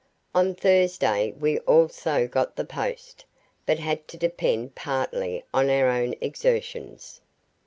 [0.33, 3.23] On Thursday we also got the post,
[3.67, 7.21] but had to depend partly on our own exertions.